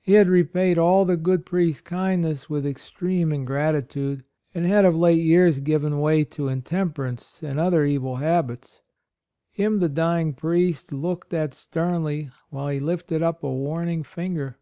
He 0.00 0.14
had 0.14 0.28
repaid 0.30 0.78
all 0.78 1.04
the 1.04 1.18
good 1.18 1.44
priest's 1.44 1.82
kindness 1.82 2.48
with 2.48 2.64
extreme 2.64 3.30
ingratitude, 3.30 4.24
and 4.54 4.64
had 4.64 4.86
of 4.86 4.96
late 4.96 5.20
years 5.22 5.58
given 5.58 6.00
way 6.00 6.24
to 6.24 6.44
intemper 6.48 7.06
ance 7.06 7.42
and 7.42 7.60
other 7.60 7.84
evil 7.84 8.16
habits. 8.16 8.80
Him 9.50 9.80
the 9.80 9.90
dying 9.90 10.32
priest 10.32 10.92
looked 10.94 11.34
at 11.34 11.52
sternly, 11.52 12.30
while 12.48 12.68
he 12.68 12.80
lifted 12.80 13.22
up 13.22 13.42
a 13.44 13.52
warning 13.52 14.02
finger. 14.02 14.56